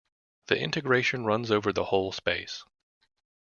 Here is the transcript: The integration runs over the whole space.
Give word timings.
The 0.47 0.57
integration 0.59 1.25
runs 1.25 1.51
over 1.51 1.71
the 1.71 1.83
whole 1.83 2.11
space. 2.11 2.63